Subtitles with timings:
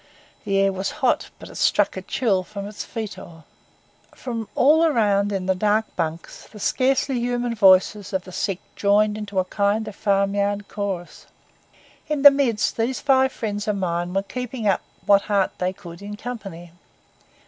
[0.45, 3.43] The air was hot, but it struck a chill from its foetor.
[4.15, 9.15] From all round in the dark bunks, the scarcely human noises of the sick joined
[9.15, 11.27] into a kind of farmyard chorus.
[12.07, 16.01] In the midst, these five friends of mine were keeping up what heart they could
[16.01, 16.71] in company.